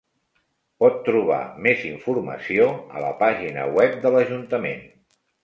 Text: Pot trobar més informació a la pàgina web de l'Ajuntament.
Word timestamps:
Pot 0.83 0.95
trobar 1.09 1.37
més 1.67 1.83
informació 1.89 2.67
a 3.01 3.05
la 3.05 3.13
pàgina 3.21 3.67
web 3.77 4.01
de 4.09 4.15
l'Ajuntament. 4.19 4.85